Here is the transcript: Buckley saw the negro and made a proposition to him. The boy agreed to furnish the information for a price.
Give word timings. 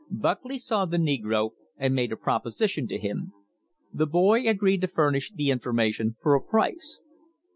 Buckley 0.09 0.57
saw 0.57 0.85
the 0.85 0.97
negro 0.97 1.51
and 1.77 1.93
made 1.93 2.11
a 2.11 2.17
proposition 2.17 2.87
to 2.87 2.97
him. 2.97 3.33
The 3.93 4.07
boy 4.07 4.49
agreed 4.49 4.81
to 4.81 4.87
furnish 4.87 5.31
the 5.31 5.51
information 5.51 6.15
for 6.19 6.33
a 6.33 6.41
price. 6.41 7.03